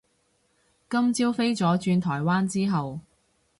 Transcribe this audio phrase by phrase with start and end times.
[0.89, 3.01] 今朝飛咗轉台灣之後